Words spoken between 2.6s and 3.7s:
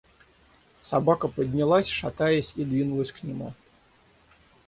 двинулась к нему.